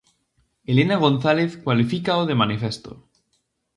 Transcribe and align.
Helena 0.69 0.95
González 1.03 1.51
cualifícao 1.65 2.21
de 2.29 2.39
manifesto. 2.41 2.91